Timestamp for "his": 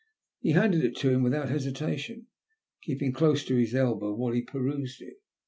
3.55-3.75